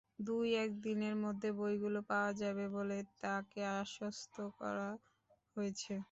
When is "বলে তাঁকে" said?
2.75-3.61